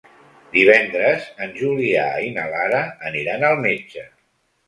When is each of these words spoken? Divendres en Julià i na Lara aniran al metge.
Divendres 0.53 1.25
en 1.47 1.51
Julià 1.59 2.07
i 2.27 2.31
na 2.37 2.45
Lara 2.53 2.81
aniran 3.11 3.45
al 3.51 3.61
metge. 3.67 4.07